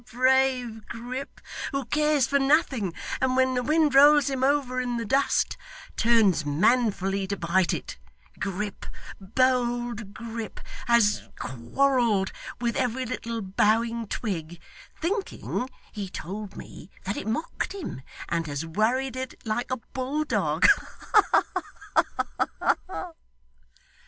brave 0.09 0.87
Grip, 0.87 1.39
who 1.71 1.85
cares 1.85 2.25
for 2.25 2.39
nothing, 2.39 2.91
and 3.21 3.35
when 3.35 3.53
the 3.53 3.61
wind 3.61 3.93
rolls 3.93 4.31
him 4.31 4.43
over 4.43 4.81
in 4.81 4.97
the 4.97 5.05
dust, 5.05 5.57
turns 5.95 6.43
manfully 6.43 7.27
to 7.27 7.37
bite 7.37 7.71
it 7.71 7.99
Grip, 8.39 8.87
bold 9.19 10.11
Grip, 10.15 10.59
has 10.87 11.29
quarrelled 11.37 12.31
with 12.59 12.75
every 12.77 13.05
little 13.05 13.41
bowing 13.43 14.07
twig 14.07 14.59
thinking, 14.99 15.69
he 15.91 16.09
told 16.09 16.57
me, 16.57 16.89
that 17.03 17.15
it 17.15 17.27
mocked 17.27 17.73
him 17.75 18.01
and 18.27 18.47
has 18.47 18.65
worried 18.65 19.15
it 19.15 19.35
like 19.45 19.69
a 19.69 19.77
bulldog. 19.93 20.65
Ha 20.65 21.43
ha 21.43 22.75
ha! 22.89 23.11